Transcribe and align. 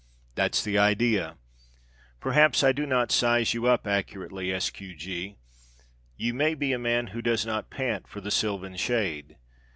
That's 0.33 0.63
the 0.63 0.79
idea. 0.79 1.37
Perhaps 2.19 2.63
I 2.63 2.71
do 2.71 2.87
not 2.87 3.11
size 3.11 3.53
you 3.53 3.67
up 3.67 3.85
accurately, 3.85 4.51
S. 4.51 4.71
Q. 4.71 4.95
G. 4.95 5.37
You 6.17 6.33
may 6.33 6.55
be 6.55 6.73
a 6.73 6.79
man 6.79 7.09
who 7.13 7.21
does 7.21 7.45
not 7.45 7.69
pant 7.69 8.07
for 8.07 8.19
the 8.19 8.31
sylvan 8.31 8.77
shade. 8.77 9.37